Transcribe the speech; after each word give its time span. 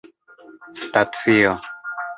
stacio 0.81 1.53